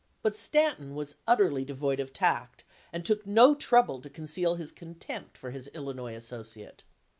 [0.23, 5.37] But Stanton was utterly devoid of tact, and took no trouble to conceal his contempt
[5.37, 6.83] for his Illinois associate.